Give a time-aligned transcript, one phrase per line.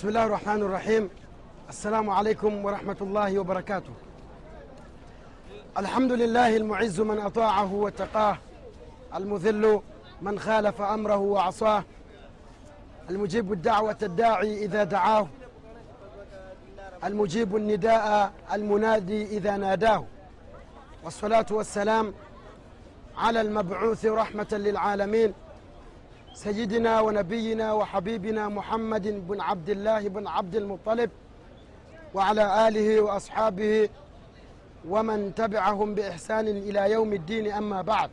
[0.00, 1.10] بسم الله الرحمن الرحيم.
[1.68, 3.92] السلام عليكم ورحمة الله وبركاته.
[5.78, 8.38] الحمد لله المعز من أطاعه واتقاه
[9.14, 9.80] المذل
[10.22, 11.84] من خالف أمره وعصاه
[13.10, 15.26] المجيب الدعوة الداعي إذا دعاه
[17.04, 20.04] المجيب النداء المنادي إذا ناداه.
[21.04, 22.14] والصلاة والسلام
[23.16, 25.34] على المبعوث رحمة للعالمين
[26.44, 31.10] سيدنا ونبينا وحبيبنا محمد بن عبد الله بن عبد المطلب
[32.14, 33.88] وعلى آله وأصحابه
[34.88, 37.52] ومن تبعهم بإحسان إلى يوم الدين.
[37.52, 38.10] أما بعد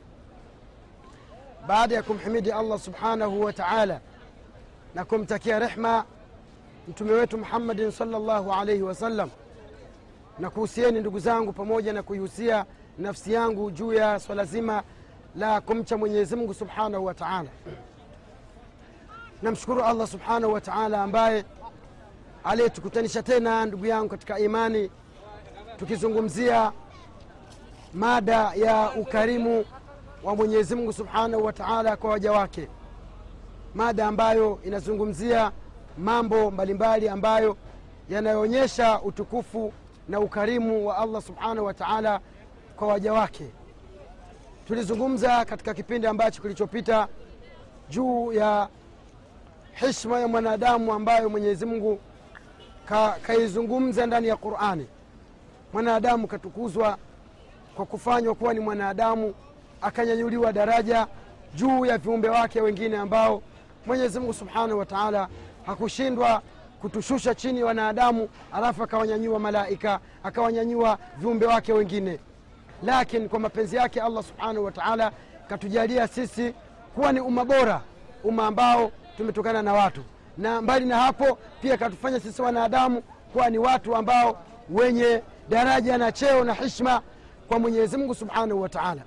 [1.67, 3.99] بعد يكم حميد الله سبحانه وتعالى
[4.95, 6.05] نكم تكيا رحمة
[6.87, 9.29] أنتم محمد صلى الله عليه وسلم.
[10.39, 12.65] نكوسيين ندقزانك بموجة نكويوسيا
[12.99, 14.83] نفسيانك جويا سولزيما
[15.35, 16.09] لا كمتا من
[16.53, 17.49] سبحانه وتعالى.
[19.41, 21.45] Namshukuru allah subhanahu wa taala ambaye
[22.43, 24.91] aliyetukutanisha tena ndugu yangu katika imani
[25.77, 26.71] tukizungumzia
[27.93, 29.65] mada ya ukarimu
[30.23, 32.67] wa mwenyezi mungu subhanahu wa taala kwa waja wake.
[33.75, 35.51] Mada ambayo inazungumzia
[35.97, 37.57] mambo mbalimbali ambayo
[38.09, 39.73] yanayoonyesha utukufu
[40.09, 42.19] na ukarimu wa allah subhanahu wa taala
[42.75, 43.45] kwa waja wake.
[44.67, 47.07] Tulizungumza katika kipindi ambacho kilichopita
[47.89, 48.69] juu ya
[49.79, 51.99] hishma ya mwanadamu ambayo mwenyezi mungu
[53.21, 54.87] kaizungumza ka ndani ya qurani.
[55.73, 56.97] Mwanadamu katukuzwa
[57.75, 59.33] kwa kufanywa kuwa ni mwanadamu
[59.81, 61.07] akanyanyuliwa daraja
[61.55, 63.41] juu ya viumbe wake wengine ambao
[63.85, 65.27] mwenyezi mungu subhanahu wa taala
[65.65, 66.41] hakushindwa
[66.81, 72.19] kutushusha chini wanadamu alafu akawanyanyua malaika akawanyanyua viumbe wake wengine.
[72.83, 75.11] Lakini kwa mapenzi yake allah subhanahu wa taala
[75.49, 76.53] katujalia sisi
[76.95, 77.81] kuwa ni umma bora
[78.23, 80.01] umma ambao tumetokana na watu.
[80.37, 83.01] Na mbali na hapo pia katufanya sisi wanadamu
[83.33, 84.39] kuwa ni watu ambao
[84.69, 87.01] wenye daraja na cheo na hishma
[87.47, 89.01] kwa mwenyezi mungu subhanahu wa taala.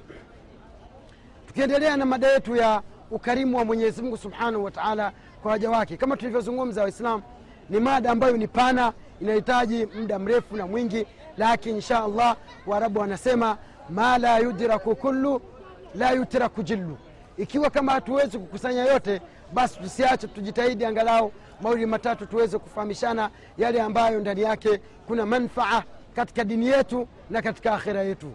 [1.47, 5.13] Tukiendelea na mada yetu ya ukarimu wa mwenyezi mungu subhanahu wa taala
[5.43, 5.97] kwa waja wake.
[5.97, 7.23] Kama tulivyozungumza waislam
[7.71, 11.07] ni mada ambayo ni pana inahitaji muda mrefu na mwingi
[11.39, 12.37] lakini insha allah
[12.67, 13.57] waarabu wanasema
[13.91, 15.41] ma la yudraku kullu
[15.95, 16.99] la yutraku jillu.
[17.37, 19.21] Ikiwa kama hatuwezi kukusanya yote
[19.53, 25.83] basi tusiache tujitahidi angalau mawili matatu tuweze kufahamishana yale ambayo ndani yake kuna manfaa
[26.17, 28.33] katika dini yetu na katika akhira yetu.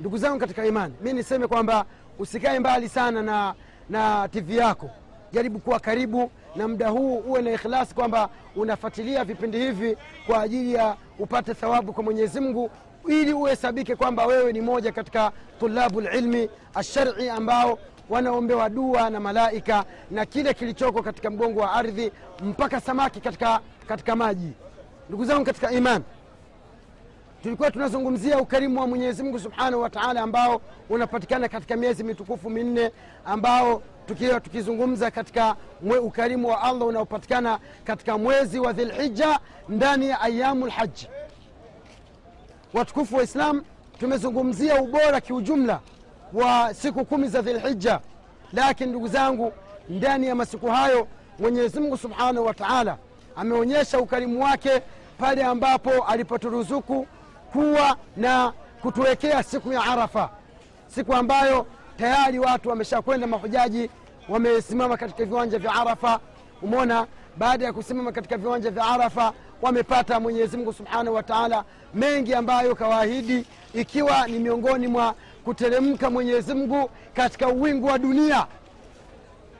[0.00, 1.84] Ndugu zangu katika imani mi niseme kwamba
[2.18, 3.54] usikae mbali sana na
[3.90, 4.90] na tv yako.
[5.32, 9.96] Jaribu kuwa karibu na muda huu uwe na ikhlasi kwamba unafuatilia vipindi hivi
[10.26, 12.70] kwa ajili ya upate thawabu kwa mwenyezi mungu
[13.08, 17.78] ili uhesabike kwamba wewe ni moja katika tulabu lilmi ashari ambao
[18.12, 22.12] wanaombewa dua na malaika na kile kilichoko katika mgongo wa ardhi
[22.42, 24.52] mpaka samaki katika, katika maji.
[25.08, 26.04] Ndugu zangu katika imani
[27.42, 32.90] tulikuwa tunazungumzia ukarimu wa mwenyezi mungu subhanahu wa taala ambao unapatikana katika miezi mitukufu minne
[33.24, 40.20] ambao tukiwa tukizungumza katika mwe ukarimu wa allah unaopatikana katika mwezi wa dhilhija ndani ya
[40.20, 41.08] ayamu lhaji
[42.74, 43.64] watukufu wa islam
[43.98, 45.80] tumezungumzia ubora kiujumla
[46.34, 48.00] wa siku kumi za dhilhija
[48.52, 49.52] lakini ndugu zangu
[49.88, 51.06] ndani ya masiku hayo
[51.38, 52.96] mwenyezi mungu subhanahu wa taala
[53.36, 54.82] ameonyesha ukarimu wake
[55.18, 57.06] pale ambapo alipoturuzuku
[57.52, 60.30] kuwa na kutuwekea siku ya arafa.
[60.86, 61.66] Siku ambayo
[61.98, 63.90] tayari watu wameshakwenda mahujaji
[64.28, 66.20] wamesimama katika viwanja vya arafa.
[66.62, 67.06] Umona
[67.36, 69.32] baada ya kusimama katika viwanja vya arafa
[69.62, 71.64] wamepata mwenyezi mungu subhanahu wa taala
[71.94, 75.14] mengi ambayo kawaahidi ikiwa ni miongoni mwa
[75.44, 78.46] kuteremka mwenyezi mungu katika uwingu wa dunia.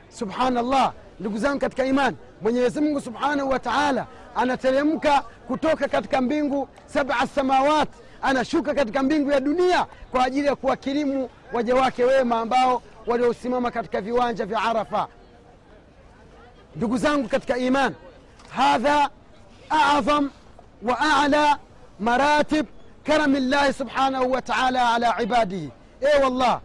[0.09, 7.27] Subhanallah ndugu zangu katika imani mwenyezi mungu subhanahu wa taala anateremka kutoka katika mbingu saba
[7.35, 7.89] samawat
[8.21, 14.01] anashuka katika mbingu ya dunia kwa ajili ya kuwakirimu waja wake wema ambao waliosimama katika
[14.01, 15.07] viwanja vya arafa.
[16.75, 17.93] Ndugu zangu katika iman
[18.49, 19.09] hadha
[19.69, 20.29] adham
[20.83, 21.57] wa ala
[21.99, 22.65] maratib
[23.07, 25.69] كرم الله سبحانه وتعالى على عباده
[26.01, 26.59] e wallah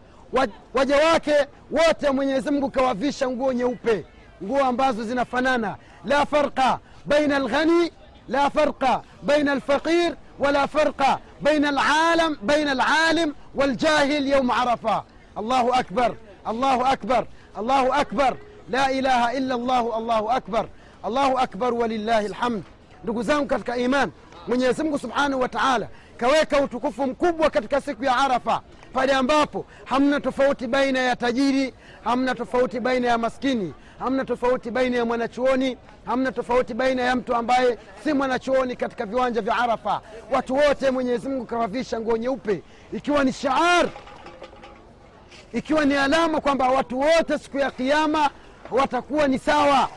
[0.73, 1.35] waja wake
[1.71, 4.05] wote mwenyezi mungu kawavishwa nguo nyeupe
[4.43, 5.75] nguo ambazo zinafanana
[6.05, 7.91] la farqa baina alghani
[8.27, 15.03] la farqa baina alfaqir wala farqa baina alalam baina alalim waljahil yauma arafa
[15.35, 16.11] allahu akbar
[16.45, 17.25] allahu akbar
[17.57, 18.33] allahu akbar
[18.69, 20.65] la ilaha illa llahu allahu akbar
[21.03, 22.63] allahu akbar walillahi alhamd
[23.03, 24.11] ndugu zangu katika iman
[24.47, 25.87] mwenyezi mungu subhanahu wa taala
[26.19, 28.61] kaweka utukufu mkubwa katika siku ya arafa
[28.93, 31.73] pale ambapo hamna tofauti baina ya tajiri
[32.03, 37.35] hamna tofauti baina ya maskini hamna tofauti baina ya mwanachuoni hamna tofauti baina ya mtu
[37.35, 40.01] ambaye si mwanachuoni katika viwanja vya arafa.
[40.31, 42.63] Watu wote mwenyezi mungu kawavisha nguo nyeupe
[42.93, 43.89] ikiwa ni shaar
[45.53, 48.29] ikiwa ni alama kwamba watu wote siku ya kiama
[48.71, 49.89] watakuwa ni sawa.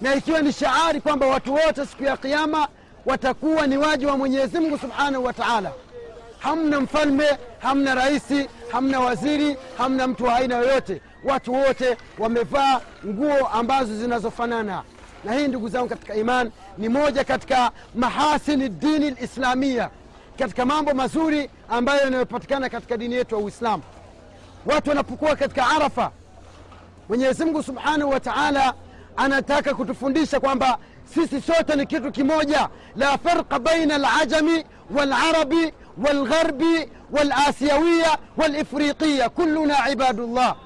[0.00, 2.68] Na ikiwa ni shaari kwamba watu wote siku ya kiama
[3.06, 5.72] watakuwa ni waji wa mwenyezi mungu subhanahu wa taala.
[6.38, 11.00] Hamna mfalme hamna raisi hamna waziri hamna mtu wa aina yoyote.
[11.24, 14.82] Watu wote wamevaa nguo ambazo zinazofanana.
[15.24, 19.90] Na hii ndugu zangu katika iman ni moja katika mahasini dini lislamia
[20.38, 23.82] katika mambo mazuri ambayo yanayopatikana katika dini yetu ya uislamu.
[24.66, 26.10] Watu wanapokuwa katika arafa
[27.08, 28.74] mwenyezi mungu subhanahu wa taala
[29.16, 34.64] anataka kutufundisha kwamba sisi sote ni kitu kimoja la farqa baina alajami
[34.96, 35.72] walarabi
[36.04, 39.28] walgharbi walasiawiya walifriqiya.
[39.28, 40.56] Kulluna ibadullah.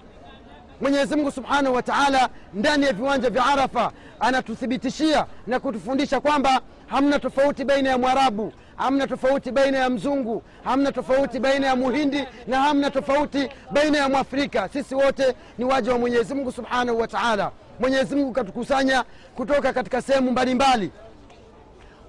[0.80, 7.18] Mwenyezi mungu subhanahu wa taala ndani ya viwanja vya arafa anatuthibitishia na kutufundisha kwamba hamna
[7.18, 12.60] tofauti baina ya mwarabu hamna tofauti baina ya mzungu hamna tofauti baina ya muhindi na
[12.60, 14.68] hamna tofauti baina ya mwafrika.
[14.72, 17.50] Sisi wote ni waja wa mwenyezi mungu subhanahu wa taala
[17.80, 20.90] mwenyezi mungu katukusanya kutoka katika sehemu mbalimbali.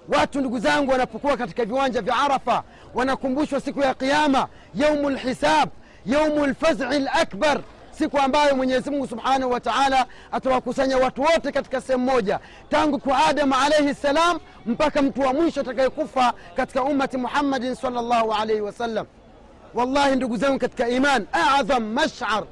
[0.10, 5.70] Watu ndugu zangu wanapokuwa katika viwanja vya arafa wanakumbushwa siku ya qiama yaumu lhisab
[6.06, 7.60] yaumu lfazi lakbar
[7.92, 12.40] siku ambayo mwenyezi mungu subhanahu wa taala atawakusanya watu wote katika sehemu moja.
[12.70, 18.62] Tangu kwa adamu alaihi ssalam mpaka mtu wa mwisho atakayekufa katika ummati muhammadin sallallahu alaihi
[18.62, 19.06] wasallam
[19.74, 21.28] wallahi ndugu zangu katika iman
[21.60, 22.44] adham mashar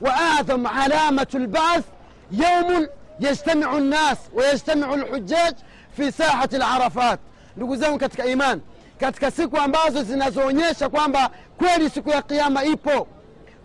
[0.00, 1.84] wa adham alamatu lbath
[2.30, 2.88] yaumun
[3.20, 5.54] yajtamiu nnas wayajtamiu lhujaj
[5.96, 7.20] fi sahati larafat
[7.56, 8.60] ndugu zangu katika iman
[9.00, 13.08] katika siku ambazo zinazoonyesha kwamba kweli siku ya kiama ipo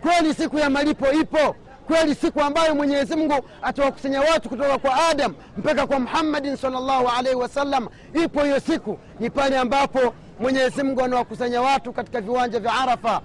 [0.02, 1.56] kweli siku ya malipo ipo
[1.88, 7.36] kweli siku ambayo mwenyezi mungu atawakusanya watu kutoka kwa adam mpaka kwa muhammadin salllahu alaihi
[7.40, 7.88] wasallam
[8.24, 8.98] ipo hiyo siku.
[9.20, 13.22] Ni pale ambapo mwenyezi mungu anawakusanya watu katika viwanja vya arafa.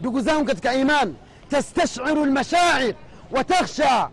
[0.00, 1.14] Ndugu zangu katika iman
[1.50, 2.94] tastashiru lmashair
[3.30, 4.08] watakhsha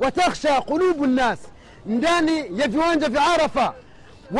[0.00, 1.38] watakhsha qulubu nnas
[1.86, 3.74] ndani ya viwanja vya arafa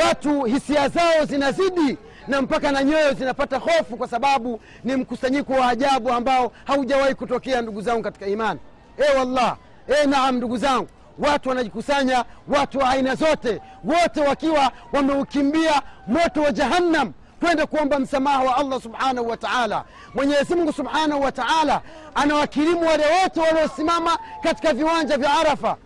[0.04, 1.98] watu hisia zao zinazidi
[2.28, 7.62] na mpaka na nyoyo zinapata hofu kwa sababu ni mkusanyiko wa ajabu ambao haujawahi kutokea
[7.62, 8.60] ndugu zangu katika imani.
[8.98, 9.56] E wallah
[10.02, 10.88] e naam ndugu zangu
[11.18, 18.42] watu wanajikusanya watu wa aina zote wote wakiwa wameukimbia moto wa jahannam kwenda kuomba msamaha
[18.42, 19.84] wa allah subhanahu wa taala.
[20.14, 21.80] Mwenyezi subhanahu wa taala
[22.14, 25.76] anawakirimu wale wote waliosimama katika viwanja vya arafa.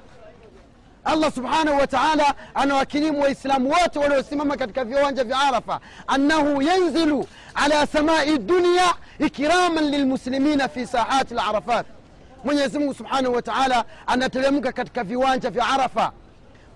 [1.05, 5.81] Allah subhanahu wa taala anawakirimu waislamu wote waliosimama katika viwanja vya arafa.
[6.07, 11.87] Annahu yanzilu ala samai dunia ikiraman lilmuslimina fi sahati larafat
[12.45, 16.13] mwenyezi mungu subhanahu wa taala anateremka katika viwanja vya arafa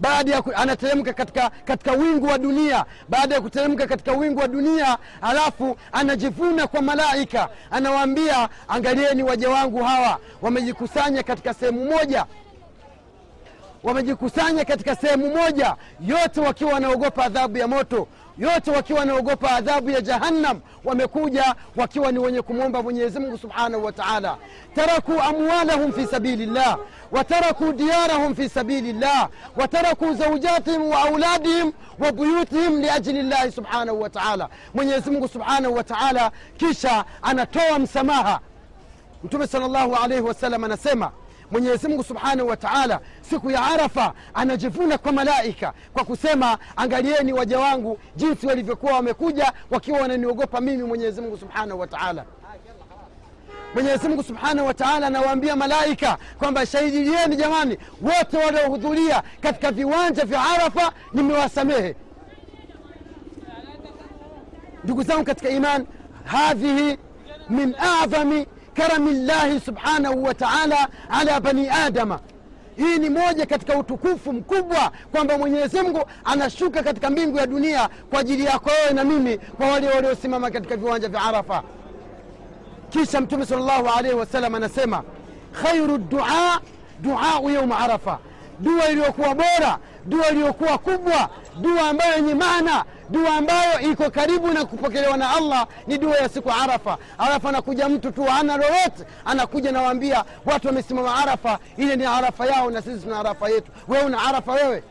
[0.02, 2.84] baada ya anateremka katika, katika wingu wa dunia.
[3.08, 7.48] Baada ya kuteremka katika wingu wa dunia halafu anajivuna kwa malaika.
[7.70, 10.18] Anawaambia angalieni waja wangu hawa.
[10.42, 12.26] Wamejikusanya katika sehemu moja.
[13.82, 15.76] Wamejikusanya katika sehemu moja
[16.06, 18.08] yote wakiwa wanaogopa adhabu ya moto
[18.38, 23.92] yote wakiwa wanaogopa adhabu ya jahannam wamekuja wakiwa ni wenye kumwomba mwenyezi mungu subhanahu wa
[23.92, 24.36] taala.
[24.74, 26.78] Tarakuu amwalahum fi sabili llah
[27.12, 34.10] watarakuu diyarahum fi sabili llah watarakuu zaujatihim wa auladihim wa buyutihim liajli llahi subhanahu wa
[34.10, 34.48] taala.
[34.74, 38.40] Mwenyezi mungu subhanahu wa taala kisha anatoa msamaha.
[39.24, 41.10] Mtume sal llahu alaihi wasallam anasema
[41.52, 47.58] mwenyezi mungu subhanahu wa taala siku ya arafa anajivuna kwa malaika kwa kusema angalieni waja
[47.58, 52.24] wangu jinsi walivyokuwa wamekuja wakiwa wananiogopa mimi mwenyezi mungu subhanahu wa taala.
[53.74, 60.92] Mwenyezi subhanahu wa taala anawaambia malaika kwamba shahidilieni jamani wote waliohudhuria katika viwanja vya arafa
[61.12, 61.94] nimewasamehe.
[64.84, 65.86] Ndugu zangu katika iman
[66.24, 66.98] hadhihi
[67.48, 72.20] min adhami karami llahi subhanahu wa taala ala bani adama.
[72.76, 78.20] Hii ni moja katika utukufu mkubwa kwamba mwenyezi mungu anashuka katika mbingu ya dunia kwa
[78.20, 81.62] ajili yako wewe na mimi kwa wale waliosimama katika viwanja vya arafa.
[82.90, 85.02] Kisha mtume sal llahu alaihi wasallam anasema
[85.62, 86.60] khairu dua
[87.00, 88.18] duau yauma arafa.
[88.60, 91.28] Dua iliyokuwa bora dua iliyokuwa kubwa
[91.60, 96.28] dua ambayo yenye maana dua ambayo iko karibu na kupokelewa na allah ni dua ya
[96.28, 96.98] siku arafa.
[97.18, 102.70] Arafa anakuja mtu tu ana lolote anakuja nawaambia watu wamesimama arafa ile ni arafa yao
[102.70, 103.70] na sisi tuna arafa yetu.
[103.88, 104.82] Wewe una arafa wewe?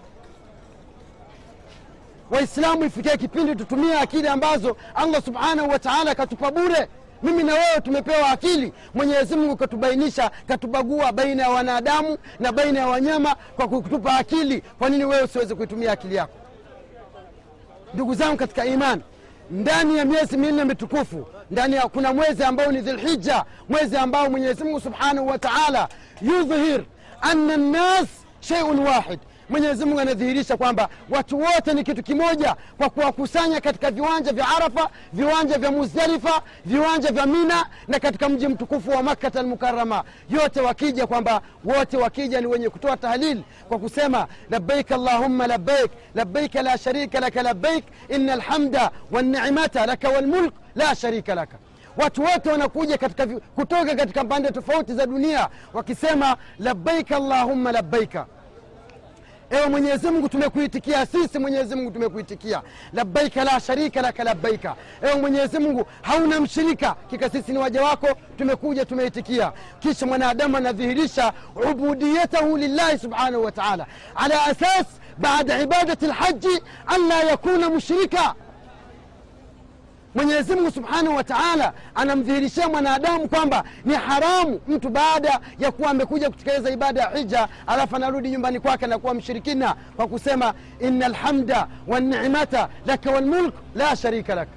[2.32, 6.88] Waislamu ifikie kipindi tutumie akili ambazo allah subhanahu wa taala akatupa bure
[7.24, 8.74] mimi na wewe tumepewa akili.
[8.94, 14.62] Mwenyezi mungu katubainisha katubagua baina ya wanadamu na baina ya wanyama kwa kutupa akili.
[14.80, 16.34] Kwa nini wewe usiweze kuitumia akili yako?
[17.94, 19.02] Ndugu zangu katika imani
[19.52, 24.64] ndani ya miezi minne mitukufu ndani ya kuna mwezi ambao ni dhilhija mwezi ambao mwenyezi
[24.64, 25.88] mungu subhanahu wa taala
[26.22, 26.84] yudhhir
[27.22, 28.08] anna nnas
[28.40, 29.20] sheiun wahid
[29.52, 34.90] mwenyezi mungu anadhihirisha kwamba watu wote ni kitu kimoja kwa kuwakusanya katika viwanja vya arafa
[35.14, 41.08] viwanja vya muzdalifa viwanja vya mina na katika mji mtukufu wa makkata almukarama yote wakija
[41.08, 47.20] kwamba wote wakija ni wenye kutoa tahlil kwa kusema labbaik allahumma labbaik labbaik la sharika
[47.20, 51.58] laka labbaik ina alhamda wannicmata laka walmulk la sharika laka.
[51.98, 58.26] Watu wote wanakuja katika, kutoka katika pande tofauti za dunia wakisema labbaika allahumma labbaika
[59.52, 61.06] ewe mwenyezi mungu tumekuitikia.
[61.06, 62.62] Sisi mwenyezi mungu tumekuitikia.
[62.94, 64.76] Labbaika la sharika laka labbaika.
[65.02, 66.96] Ewe mwenyezi mungu hauna mshirika.
[67.10, 69.52] Kika sisi ni waja wako tumekuja tumeitikia.
[69.80, 71.34] Kisha mwanadamu anadhihirisha
[71.72, 73.86] ubudiyatahu lillahi subhanahu wa taala.
[74.16, 74.86] Ala asas
[75.18, 78.36] baada ibadati lhaji an la yakuna mushrika
[80.16, 86.30] mwenyezi mungu subhanahu wa taala anamdhihirishia mwanadamu kwamba ni haramu mtu baada ya kuwa amekuja
[86.30, 92.70] kutekeleza ibada ya hija alafu anarudi nyumbani kwake anakuwa mshirikina kwa kusema ina lhamda wanimata
[92.86, 94.52] laka walmulk la sharika laka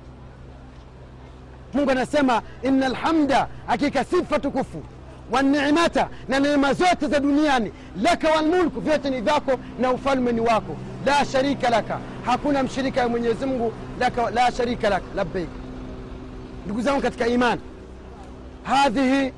[1.75, 4.83] mungu anasema ina lhamda hakika sifa tukufu
[5.31, 10.77] wanimata na neema zote za duniani laka walmulku vyote ni vyako na ufalme ni wako
[11.07, 15.49] la sharika laka hakuna mshirika ya mwenyezi mungu laka, la sharika laka labbaik.
[16.65, 17.59] Ndugu zangu katika iman
[18.63, 19.33] hadhihi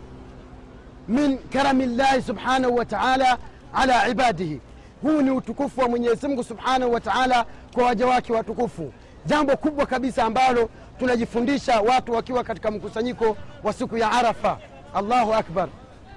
[1.08, 3.38] min karami llahi subhanahu wa taala
[3.74, 4.60] ala ibadihi.
[5.02, 8.92] Huu ni utukufu wa mwenyezi mungu subhanahu wa taala kwa waja wake watukufu.
[9.26, 14.58] Jambo kubwa kabisa ambalo tunajifundisha watu wakiwa katika mkusanyiko wa siku ya arafa.
[14.94, 15.68] Allahu akbar.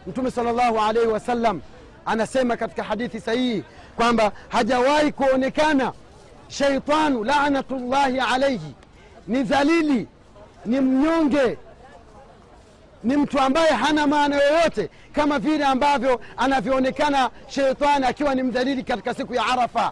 [0.08, 1.62] Mtume sal llahu alaihi wasallam
[2.06, 3.64] anasema katika hadithi sahihi
[3.96, 5.94] kwamba hajawahi kuonekana
[6.50, 8.76] sheitanu lanatullahi alaihi
[9.28, 10.08] ni dhalili
[10.66, 11.58] ni mnyonge
[13.04, 19.14] ni mtu ambaye hana maana yoyote kama vile ambavyo anavyoonekana sheitani akiwa ni mdhalili katika
[19.14, 19.92] siku ya arafa.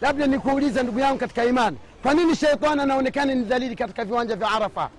[0.00, 4.50] Labda nikuulize ndugu yangu katika imani kwa nini sheitani anaonekana ni dhalili katika viwanja vya
[4.50, 4.90] arafa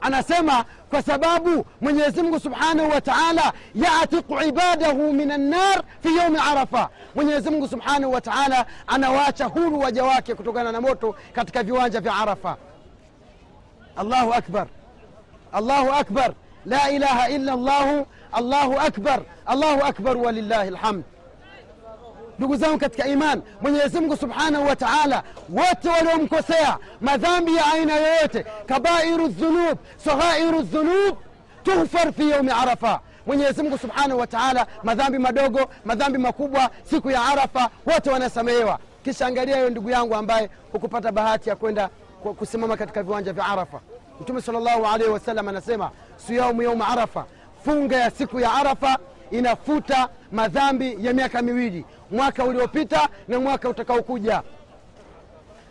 [0.00, 6.88] anasema kwa sababu mwenyezi mungu subhanahu wa taala yatiku ibadahu min annar fi yaumi arafa
[7.14, 12.14] mwenyezi mungu subhanahu wa taala anawaacha huru waja wake kutokana na moto katika viwanja vya
[12.16, 12.56] arafa
[13.96, 14.66] allahu akbar
[15.52, 16.32] allahu akbar
[16.66, 21.04] la ilaha illa llahu allahu akbar allahu akbar walillahi lhamd
[22.38, 28.44] ndugu zangu katika iman mwenyezi mungu subhanahu wa taala wote waliomkosea madhambi ya aina yoyote
[28.66, 31.16] kabairu dhunub saghairu dhunub
[31.62, 33.00] tughfar fi yaumi arafa.
[33.26, 38.78] Mwenyezi mungu subhanahu wa taala madhambi madogo madhambi makubwa siku ya arafa wote wanasamehewa.
[39.04, 41.88] Kisha angalia hiyo ndugu yangu ambaye hukupata bahati ya kwenda
[42.38, 43.80] kusimama katika viwanja vya arafa.
[44.20, 47.24] Mtume sal llahu alaihi wasallam anasema siyaumu yauma arafa.
[47.64, 48.98] Funga ya siku ya arafa
[49.30, 54.42] inafuta madhambi ya miaka miwili mwaka uliopita na mwaka utakaokuja.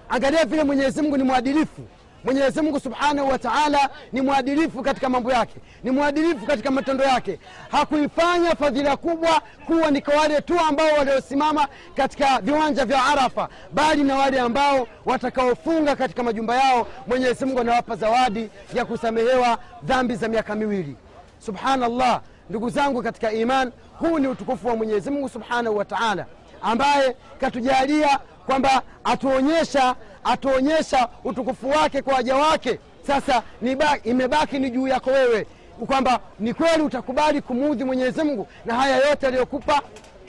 [0.09, 1.81] Angalia vile mwenyezi mungu ni mwadilifu.
[2.23, 7.39] Mwenyezi mungu subhanahu wa taala ni mwadilifu katika mambo yake ni mwadilifu katika matendo yake.
[7.71, 14.03] Hakuifanya fadhila kubwa kuwa ni kwa wale tu ambao waliosimama katika viwanja vya arafa bali
[14.03, 16.87] na wale ambao watakaofunga katika majumba yao.
[17.07, 20.95] Mwenyezi mungu anawapa zawadi ya kusamehewa dhambi za miaka miwili.
[21.39, 26.25] Subhanallah ndugu zangu katika iman huu ni utukufu wa mwenyezi mungu subhanahu wa taala
[26.61, 32.79] ambaye katujalia kwamba atuonyesha atuonyesha utukufu wake kwa waja wake.
[33.07, 35.47] Sasa niba, imebaki ni juu yako wewe
[35.87, 39.81] kwamba ni kweli utakubali kumuudhi mwenyezi mungu na haya yote aliyokupa.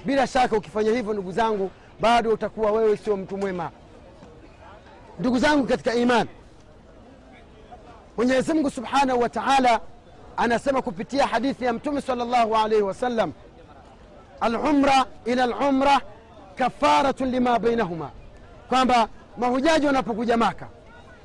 [0.04, 1.70] Bila shaka ukifanya hivyo ndugu zangu
[2.00, 3.70] bado utakuwa wewe sio mtu mwema.
[5.18, 6.30] Ndugu zangu katika imani,
[8.16, 9.80] mwenyezi mungu subhanahu wa taala
[10.36, 13.32] anasema kupitia hadithi ya mtume sal llahu alaihi wasallam
[14.40, 16.00] alumra ila lumra
[16.56, 18.10] kafaratun lima bainahuma.
[18.68, 20.66] Kwamba mahujaji wanapokuja maka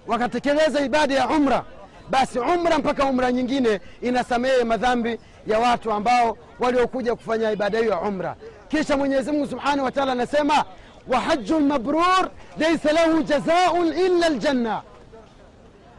[0.08, 1.64] wakatekeleza ibada ya umra
[2.10, 8.00] basi umra mpaka umra nyingine inasamehe madhambi ya watu ambao waliokuja kufanya ibada hiyo ya
[8.02, 8.36] umra.
[8.68, 10.66] Kisha mwenyezi mungu subhanahu wa taala anasema
[11.08, 14.82] wa haju mabrur laisa lahu jazaun illa ljanna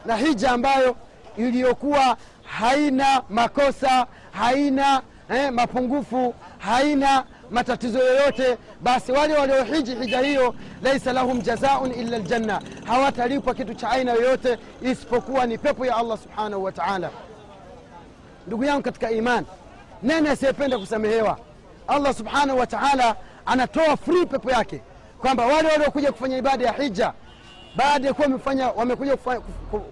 [0.05, 0.95] na hija ambayo
[1.37, 11.13] iliyokuwa haina makosa haina eh, mapungufu haina matatizo yoyote basi wale waliohiji hija hiyo laisa
[11.13, 16.63] lahum jazaun illa ljanna hawatalipwa kitu cha aina yoyote isipokuwa ni pepo ya allah subhanahu
[16.63, 17.09] wa taala.
[18.47, 19.45] Ndugu yangu katika iman
[20.03, 21.37] nani asiyependa kusamehewa?
[21.87, 23.15] Allah subhanahu wa taala
[23.45, 24.81] anatoa free pepo yake
[25.21, 27.13] kwamba wale waliokuja kufanya ibada ya hija
[27.75, 29.39] baada ya kuwa wamefanya- wamekuja kufa-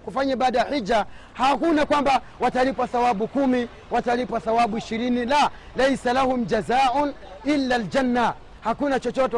[0.04, 5.24] kufanya baada ya hija hakuna kwamba watalipwa thawabu kumi watalipwa thawabu ishirini.
[5.26, 7.14] La laisa lahum jazaun
[7.44, 9.36] illa ljanna hakuna chochote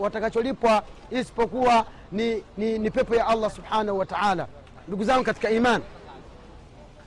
[0.00, 4.46] watakacholipwa isipokuwa ni, ni, ni pepo ya allah subhanahu wa taala.
[4.88, 5.82] Ndugu zangu katika iman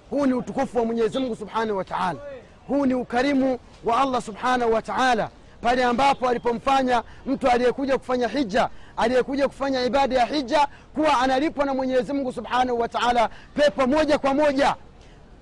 [0.09, 2.19] huu ni utukufu wa mwenyezi mungu subhanahu wa taala.
[2.67, 5.29] Huu ni ukarimu wa allah subhanahu wa taala.
[5.61, 8.69] Pale ambapo alipomfanya mtu aliyekuja kufanya hija
[9.01, 14.17] aliyekuja kufanya ibada ya hija kuwa analipwa na mwenyezi mungu subhanahu wa taala pepo moja
[14.17, 14.75] kwa moja.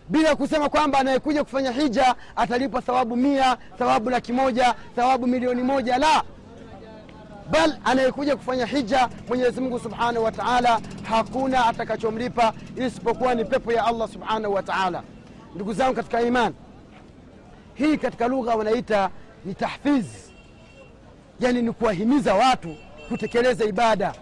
[0.10, 5.98] Bila kusema kwamba anayekuja kufanya hija atalipwa thawabu mia thawabu laki moja thawabu milioni moja
[5.98, 6.24] la.
[7.52, 13.86] Bal anayekuja kufanya hija mwenyezi mungu subhanahu wa taala hakuna atakachomlipa isipokuwa ni pepo ya
[13.86, 15.04] allah subhanahu wa taala.
[15.56, 16.54] Ndugu zangu katika iman
[17.74, 19.10] hii katika lugha wanaita
[19.46, 20.06] ni tahfiz
[21.40, 22.76] yani ni kuwahimiza watu
[23.10, 24.14] kutekeleza ibada.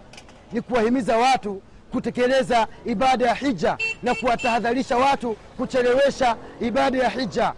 [0.52, 7.52] Ni kuwahimiza watu kutekeleza ibada ya hija na kuwatahadharisha watu kuchelewesha ibada ya hija.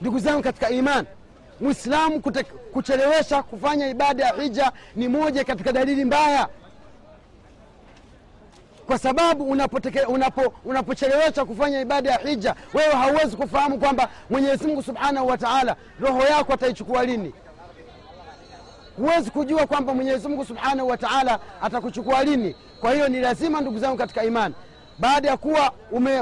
[0.00, 1.06] Ndugu zangu katika iman
[1.60, 2.22] mwislamu
[2.72, 6.48] kuchelewesha kufanya ibada ya hija ni moja katika dalili mbaya.
[8.86, 9.50] Kwa sababu
[10.64, 16.22] unapochelewesha kufanya ibada ya hija wewe hauwezi kufahamu kwamba mwenyezi mungu subhanahu wa taala roho
[16.22, 17.32] yako ataichukua lini
[18.96, 22.56] huwezi kujua kwamba mwenyezi mungu subhanahu wa taala atakuchukua lini.
[22.80, 24.54] Kwa hiyo ni lazima ndugu zangu katika imani.
[24.98, 25.72] Baada ya kuwa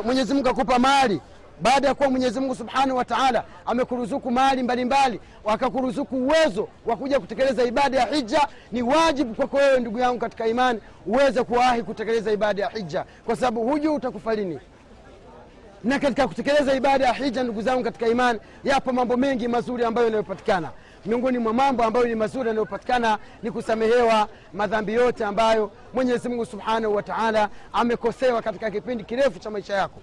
[0.04, 1.20] mwenyezi mungu akupa mali
[1.62, 7.20] baada ya kuwa mwenyezi mungu subhanahu wa taala amekuruzuku mali mbalimbali akakuruzuku uwezo wa kuja
[7.20, 12.32] kutekeleza ibada ya hija ni wajibu kwako wewe ndugu yangu katika imani uweze kuwahi kutekeleza
[12.32, 14.58] ibada ya hija kwa sababu hujui utakufa lini.
[15.84, 20.06] Na katika kutekeleza ibada ya hija ndugu zangu katika imani yapo mambo mengi mazuri ambayo
[20.06, 20.70] yanayopatikana
[21.06, 26.94] miongoni mwa mambo ambayo ni mazuri yanayopatikana ni kusamehewa madhambi yote ambayo mwenyezi mungu subhanahu
[26.94, 30.00] wa taala amekosewa katika kipindi kirefu cha maisha yako.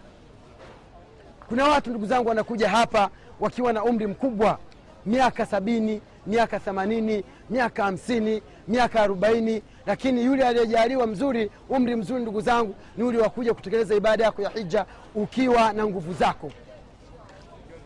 [1.49, 4.59] Kuna watu ndugu zangu wanakuja hapa wakiwa na umri mkubwa
[5.05, 12.41] miaka sabini miaka themanini miaka hamsini miaka arobaini lakini yule aliyejaliwa mzuri umri mzuri ndugu
[12.41, 16.51] zangu ni ule wa kuja kutekeleza ibada yako ya hija ukiwa na nguvu zako.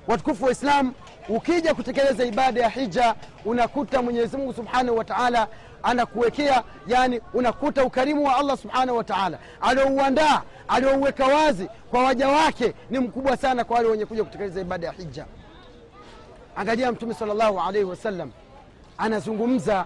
[0.07, 0.93] Watukufu wa islam
[1.35, 3.15] ukija kutekeleza ibada ya hija
[3.45, 5.47] unakuta mwenyezi mungu subhanahu wa taala
[5.83, 9.37] anakuwekea yani unakuta ukarimu wa allah subhanahu wa taala.
[9.61, 14.87] Aliouandaa aliouweka wazi kwa waja wake ni mkubwa sana kwa wale wenye kuja kutekeleza ibada
[14.87, 15.25] ya hija.
[16.55, 18.31] Angalia mtume salllahu alaihi wasallam
[18.97, 19.85] anazungumza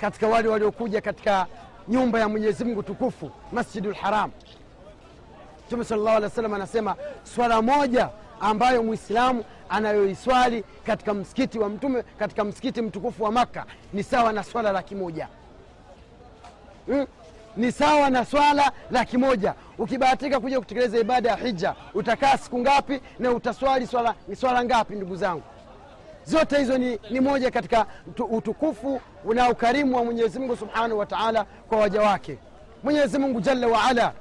[0.00, 1.46] katika wale waliokuja katika
[1.88, 4.30] nyumba ya mwenyezi mungu tukufu masjidu lharam
[5.66, 6.96] mtume salllahu alehi wasallam anasema
[7.34, 8.08] swala moja
[8.40, 14.44] ambayo mwislamu anayoiswali katika msikiti wa mtume katika msikiti mtukufu wa makka ni sawa na
[14.44, 15.28] swala laki moja.
[16.86, 17.06] Hmm?
[17.56, 19.54] ni sawa na swala laki moja.
[19.78, 25.16] Ukibahatika kuja kutekeleza ibada ya hija utakaa siku ngapi na utaswali swala, swala ngapi ndugu
[25.16, 25.42] zangu?
[26.24, 27.86] Zote hizo ni, ni moja katika
[28.30, 29.00] utukufu
[29.34, 32.38] na ukarimu wa mwenyezi mungu subhanahu wa taala kwa waja wake.
[32.82, 34.12] Mwenyezi mungu jalla waala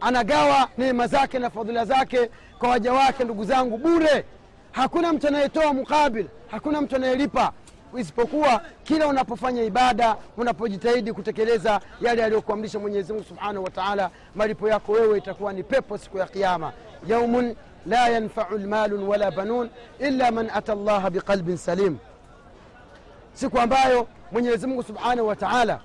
[0.00, 2.30] anagawa neema zake na fadhila zake
[2.62, 4.24] kwa waja wake ndugu zangu bure.
[4.72, 7.52] Hakuna mtu anayetoa mukabil hakuna mtu anayelipa
[7.98, 14.92] isipokuwa kila unapofanya ibada unapojitahidi kutekeleza yale aliyokuamrisha mwenyezi mungu subhanahu wa taala malipo yako
[14.92, 16.72] wewe itakuwa ni pepo siku ya qiama
[17.06, 21.96] yaumun la yanfau lmalun wala banun illa man ata llaha biqalbin salim.
[23.32, 25.80] Siku ambayo mwenyezi mungu subhanahu wa taala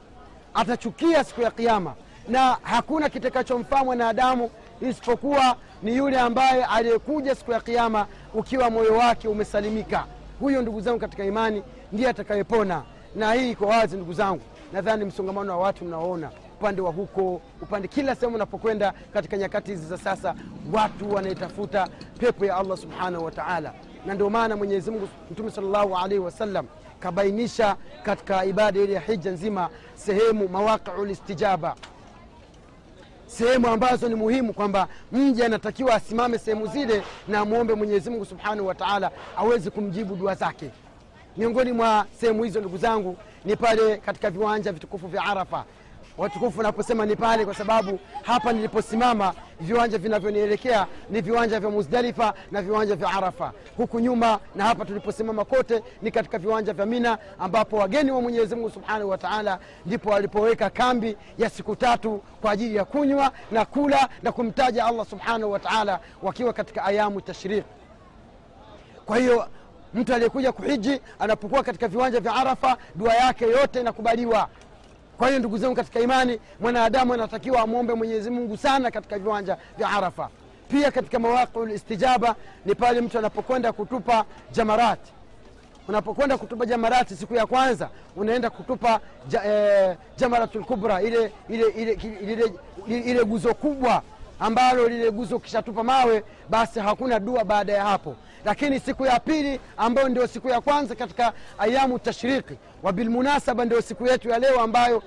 [0.53, 1.93] atachukia siku ya qiama
[2.27, 4.49] na hakuna kitakachomfaa mwanadamu
[4.81, 10.05] isipokuwa ni yule ambaye aliyekuja siku ya kiama ukiwa moyo wake umesalimika.
[10.39, 12.83] Huyo ndugu zangu katika imani ndiye atakayepona.
[13.15, 14.41] Na hii iko wazi ndugu zangu.
[14.73, 19.85] Nadhani msongamano wa watu mnaoona upande wa huko upande kila sehemu unapokwenda katika nyakati hizi
[19.85, 20.35] za sasa
[20.73, 21.87] watu wanaitafuta
[22.19, 23.73] pepo ya allah subhanahu wa taala.
[24.05, 26.65] Na ndio maana mwenyezi mungu mtume salllahu alaihi wasallam
[26.99, 31.75] kabainisha katika ibada ile ya hija nzima sehemu mawaqiu listijaba
[33.27, 38.67] sehemu ambazo ni muhimu kwamba mja anatakiwa asimame sehemu zile na amwombe mwenyezi mungu subhanahu
[38.67, 40.69] wa taala awezi kumjibu dua zake.
[41.37, 45.65] Miongoni mwa sehemu hizo ndugu zangu ni pale katika viwanja vitukufu vya arafa
[46.17, 52.61] watukufu naposema ni pale kwa sababu hapa niliposimama viwanja vinavyonielekea ni viwanja vya muzdalifa na
[52.61, 53.51] viwanja vya arafa.
[53.77, 58.55] Huku nyuma na hapa tuliposimama kote ni katika viwanja vya mina ambapo wageni wa mwenyezi
[58.55, 63.65] mungu subhanahu wa taala ndipo walipoweka kambi ya siku tatu kwa ajili ya kunywa na
[63.65, 67.65] kula na kumtaja allah subhanahu wa taala wakiwa katika ayamu tashriq.
[69.05, 69.47] Kwa hiyo
[69.93, 74.49] mtu aliyekuja kuhiji anapokuwa katika viwanja vya arafa dua yake yote inakubaliwa
[75.17, 79.89] kwa hiyo ndugu zangu katika imani mwanadamu anatakiwa amwombe mwenyezi mungu sana katika viwanja vya
[79.89, 80.29] arafa.
[80.69, 85.11] Pia katika mawaqiu listijaba ni pale mtu anapokwenda kutupa jamarati.
[85.87, 91.91] Unapokwenda kutupa jamarati siku ya kwanza unaenda kutupa ja, e, jamaratul kubra ile ile, ile,
[92.21, 92.53] ile,
[92.87, 94.01] ile, ile guzo kubwa
[94.39, 98.15] ambalo lile guzo ukishatupa mawe basi hakuna dua baada ya hapo
[98.47, 104.07] lakini siku ya pili ambayo ndio siku ya kwanza katika ayamu tashriki wabilmunasaba ndio siku
[104.07, 105.03] yetu ya leo ambayo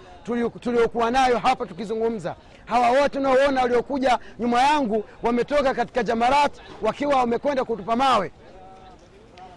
[0.60, 2.36] tuliokuwa nayo hapa tukizungumza.
[2.66, 8.32] Hawa wote unaoona waliokuja nyuma yangu wametoka katika jamarat wakiwa wamekwenda kutupa mawe.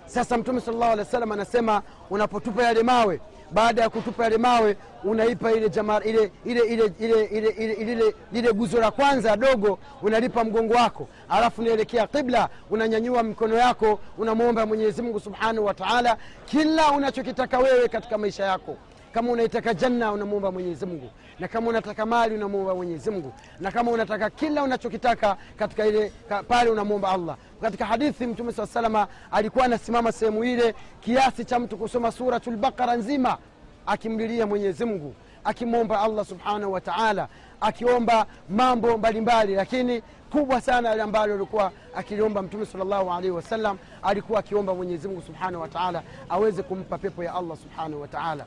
[0.06, 4.78] Sasa mtume salllahu alehi wa sallam anasema unapotupa yale mawe baada ya kutupa yale mawe
[5.04, 5.66] unaipa ile
[6.06, 6.62] ile ile
[7.00, 12.50] ile ile ile ile ile guzo la kwanza dogo unalipa mgongo wako, alafu unaelekea kibla,
[12.70, 18.78] unanyanyua mikono yako, unamwomba Mwenyezi Mungu Subhanahu wa Ta'ala kila unachokitaka wewe katika maisha yako.
[19.14, 23.92] Kama unaitaka janna unamwomba Mwenyezi Mungu, na kama unataka mali unamwomba Mwenyezi Mungu, na kama
[23.92, 26.12] unataka kila unachokitaka katika ile
[26.48, 31.78] pale unamwomba Allah katika hadithi mtume saa salama alikuwa anasimama sehemu ile kiasi cha mtu
[31.78, 33.38] kusoma suratulbaqara nzima
[33.86, 37.28] akimlilia mwenyezi mungu akimwomba allah subhanahu wa taala
[37.62, 39.56] akiomba mambo mbalimbali.
[39.56, 45.62] Lakini kubwa sana ale ambalo alikuwa akiliomba mtume salllahu alaihi wasallam alikuwa akiomba mwenyezimungu subhanahu
[45.62, 48.46] wa taala aweze kumpa pepo ya allah subhanahu wa taala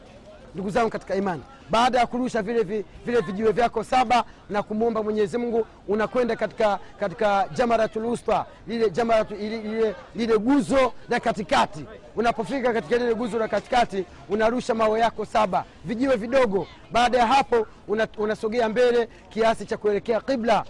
[0.55, 1.43] ndugu zangu katika imani.
[1.71, 6.79] Baada ya kurusha vile, vi, vile vijiwe vyako saba na kumwomba mwenyezi mungu unakwenda katika
[7.01, 9.35] katika jamaratul usta lile, jamaratu,
[10.15, 11.85] lile guzo la katikati.
[12.17, 16.67] Unapofika katika lile guzo la katikati unarusha mawe yako saba vijiwe vidogo.
[16.93, 17.67] Baada ya hapo
[18.19, 20.65] unasogea una mbele kiasi cha kuelekea qibla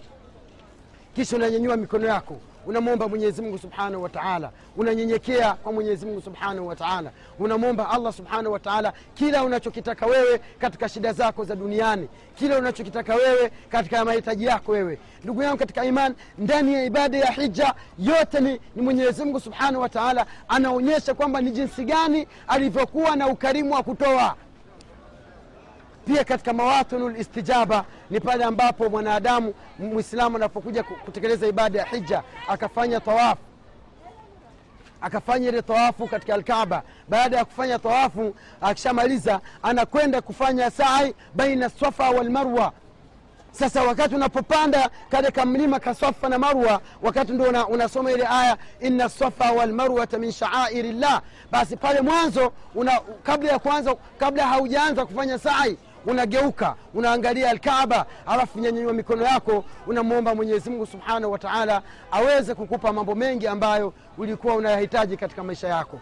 [1.15, 2.37] kisha unanyanyua mikono yako
[2.67, 4.51] unamwomba mwenyezi mungu subhanahu wa taala.
[4.77, 7.11] Unanyenyekea kwa mwenyezi mungu subhanahu wa taala.
[7.39, 12.09] Unamwomba allah subhanahu wa taala kila unachokitaka wewe katika shida zako za duniani.
[12.35, 14.99] Kila unachokitaka wewe katika mahitaji yako wewe.
[15.25, 19.89] Ndugu yangu katika iman ndani ya ibada ya hija yote ni, ni mwenyezi subhanahu wa
[19.89, 24.37] taala anaonyesha kwamba ni jinsi gani alivyokuwa na ukarimu wa kutoa
[26.07, 33.01] pia katika mawatinu listijaba ni pale ambapo mwanadamu mwislamu anapokuja kutekeleza ibada ya hija akafanya
[33.01, 33.43] tawafu
[35.01, 36.83] akafanya ile tawafu katika alkaaba.
[37.09, 42.73] Baada ya kufanya tawafu akishamaliza anakwenda kufanya sai baina safa walmarwa
[43.51, 49.53] sasa wakati unapopanda katika mlima kasafa na marwa wakati una, unasoma ile aya inna safa
[49.53, 55.77] walmarwata min shaairi llah basi pale mwanzo una, kabla ya kwanza kabla haujaanza kufanya sai
[56.07, 62.93] unageuka unaangalia alkaaba alafu nyanyanyua mikono yako unamwomba mwenyezi mungu subhanahu wa taala aweze kukupa
[62.93, 66.01] mambo mengi ambayo ulikuwa unayahitaji katika maisha yako.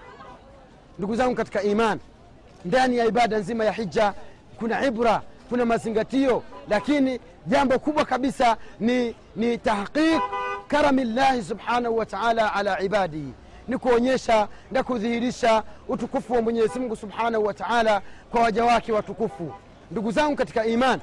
[0.99, 1.99] Ndugu zangu katika iman
[2.65, 4.15] ndani ya ibada nzima ya hija
[4.59, 10.23] kuna ibra kuna mazingatio lakini jambo kubwa kabisa ni, ni tahqiq
[10.69, 13.33] karami llahi subhanahu wa taala ala ibadihi
[13.69, 19.53] ni kuonyesha na kudhihirisha utukufu wa mwenyezi mungu subhanahu wa taala kwa waja wake watukufu
[19.95, 21.01] ndugu zangu katika iman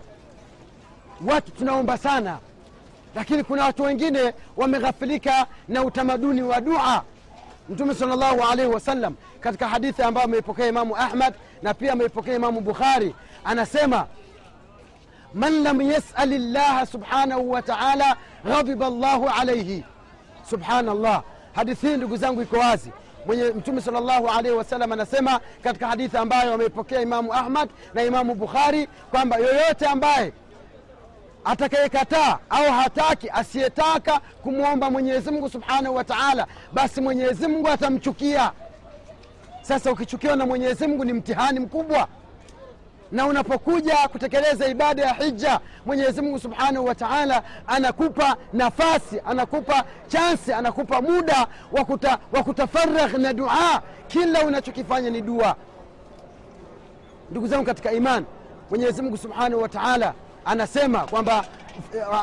[1.28, 2.38] watu tunaomba sana
[3.16, 7.04] lakini kuna watu wengine wameghafilika na utamaduni wa dua.
[7.70, 12.62] Mtume sal llahu alaihi wasallam katika hadithi ambayo ameipokea imamu ahmad na pia ameipokea imamu
[12.62, 14.08] bukhari anasema
[15.34, 19.84] man lam yasali llaha subhanahu wa taala ghadhiba llahu alaihi.
[20.50, 21.24] Subhanallah.
[21.56, 22.92] Hadithi hii ndugu zangu iko wazi
[23.26, 28.36] mwenye mtume sal llahu alaihi wasallam anasema katika hadithi ambayo ameipokea imamu ahmad na imamu
[28.36, 30.34] bukhari kwamba yoyote ambaye
[31.46, 38.52] atakayekataa au hataki asiyetaka kumwomba mwenyezi mungu subhanahu wa taala basi mwenyezi mungu atamchukia.
[39.62, 42.08] Sasa ukichukiwa na mwenyezi mungu ni mtihani mkubwa
[43.12, 50.54] na unapokuja kutekeleza ibada ya hija mwenyezi mungu subhanahu wa taala anakupa nafasi anakupa chansi
[50.54, 51.48] anakupa muda
[52.34, 53.82] wa kutafaragh na dua.
[54.08, 55.56] Kila unachokifanya ni dua.
[57.32, 58.26] Ndugu zangu katika iman
[58.70, 60.14] mwenyezi mungu subhanahu wa taala
[60.46, 61.46] anasema kwamba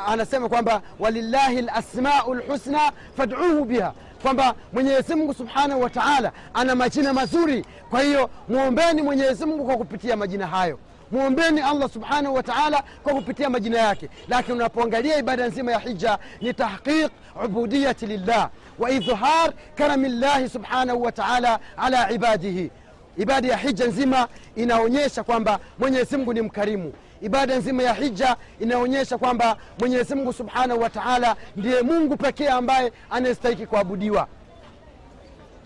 [0.06, 7.12] anasema kwamba walillahi lasmau lhusna fadcuhu biha kwamba mwenyezi mungu subhanahu wa taala ana majina
[7.12, 7.64] mazuri.
[7.90, 10.78] Kwa hiyo mwombeni mwenyezi mungu kwa kupitia majina hayo.
[11.12, 14.08] Mwombeni allah subhanahu wa taala kwa kupitia majina yake.
[14.28, 17.10] Lakini unapoangalia ibada nzima ya hija ni tahqiq
[17.44, 22.70] ubudiyati lillah wa idhhar karami llahi subhanahu wa taala ala ibadihi.
[23.16, 29.18] Ibada ya hija nzima inaonyesha kwamba mwenyezi mungu ni mkarimu ibada nzima ya hija inaonyesha
[29.18, 34.26] kwamba mwenyezi mungu subhanahu wa taala ndiye mungu pekee ambaye anayestahiki kuabudiwa.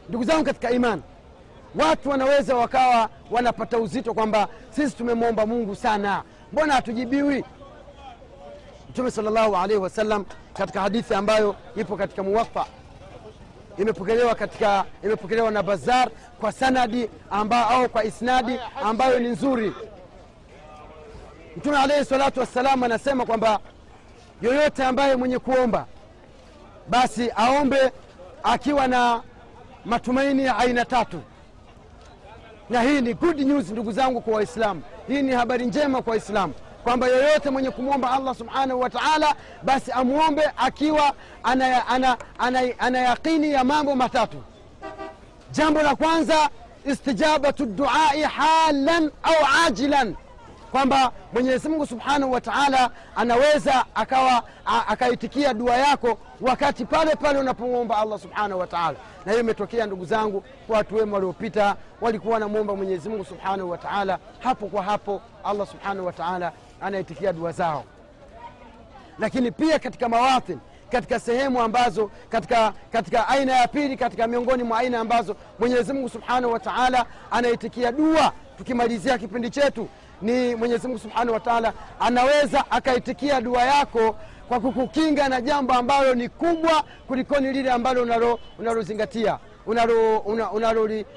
[0.08, 1.02] Ndugu zangu katika imani
[1.74, 6.22] watu wanaweza wakawa wanapata uzito kwamba sisi tumemwomba mungu sana.
[6.52, 7.44] Mbona hatujibiwi?
[8.90, 12.66] Mtume salllahu alaihi wasallam katika hadithi ambayo ipo katika muwafa
[13.78, 16.10] imepokelewa katika imepokelewa na bazar
[16.40, 19.72] kwa sanadi amba, au kwa isnadi ambayo ni nzuri
[21.62, 23.58] mtume alaihi salatu wassalam anasema kwamba
[24.42, 25.86] yoyote ambaye mwenye kuomba
[26.88, 27.92] basi aombe
[28.42, 29.22] akiwa na
[29.84, 31.20] matumaini ya aina tatu.
[32.70, 34.82] Na hii ni good news ndugu zangu kwa waislamu.
[35.08, 39.92] Hii ni habari njema kwa waislamu kwamba yoyote mwenye kumwomba allah subhanahu wa taala basi
[39.92, 44.42] amwombe akiwa ana, ana, ana, ana yaqini ya mambo matatu.
[45.52, 46.48] Jambo la kwanza
[46.84, 49.34] istijabatu duai halan au
[49.66, 50.14] ajilan
[50.72, 54.42] kwamba mwenyezi mungu subhanahu wa taala anaweza akawa
[54.88, 58.96] akaitikia dua yako wakati pale pale unapomwomba allah subhanahu wa taala.
[59.26, 63.78] Na hiyo imetokea ndugu zangu kwa watu wema waliopita walikuwa wanamwomba mwenyezi mungu subhanahu wa
[63.78, 64.18] taala.
[64.38, 67.84] Hapo kwa hapo allah subhanahu wa taala anaitikia dua zao.
[69.18, 70.58] Lakini pia katika mawatin
[70.92, 76.08] katika sehemu ambazo katika, katika aina ya pili katika miongoni mwa aina ambazo mwenyezi mungu
[76.08, 78.32] subhanahu wa taala anaitikia dua.
[78.58, 79.88] Tukimalizia kipindi chetu
[80.22, 84.16] ni mwenyezi mungu subhanahu wa taala anaweza akaitikia dua yako
[84.48, 88.02] kwa kukukinga na jambo ambalo ni kubwa kulikoni lile ambalo
[88.58, 90.50] unalozingatia unalo unalo,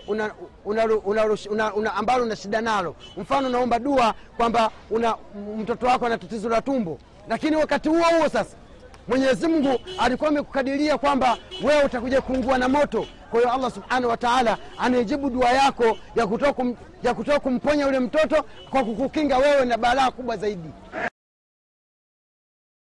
[0.08, 2.96] unalo, unalo, una, una, ambalo una shida nalo.
[3.18, 5.16] Mfano unaomba dua kwamba una
[5.58, 6.98] mtoto wako ana tatizo la tumbo.
[7.30, 8.56] Lakini wakati huo huo sasa
[9.08, 13.06] mwenyezi mungu alikuwa amekukadiria kwamba wewe utakuja kuungua na moto.
[13.32, 16.64] Kwa hiyo allah subhanahu wa taala anaijibu dua yako ya kutoka
[17.06, 20.70] ya kutoka kumponya yule mtoto kwa kukukinga wewe na balaa kubwa zaidi